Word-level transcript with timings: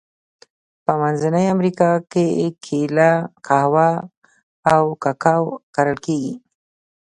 په 0.85 0.91
منځنۍ 1.01 1.45
امریکا 1.55 1.91
کې 2.11 2.25
کېله، 2.63 3.11
قهوه 3.47 3.89
او 4.73 4.83
کاکاو 5.03 5.43
کرل 5.75 5.97
کیږي. 6.05 6.33